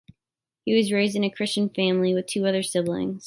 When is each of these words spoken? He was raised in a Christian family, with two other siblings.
He 0.65 0.75
was 0.75 0.91
raised 0.91 1.15
in 1.15 1.23
a 1.23 1.29
Christian 1.29 1.69
family, 1.69 2.11
with 2.15 2.25
two 2.25 2.47
other 2.47 2.63
siblings. 2.63 3.19